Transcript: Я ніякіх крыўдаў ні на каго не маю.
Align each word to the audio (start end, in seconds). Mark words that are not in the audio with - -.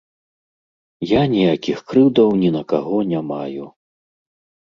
Я 1.09 1.19
ніякіх 1.33 1.77
крыўдаў 1.91 2.33
ні 2.41 2.49
на 2.55 2.63
каго 2.73 2.97
не 3.13 3.19
маю. 3.31 3.65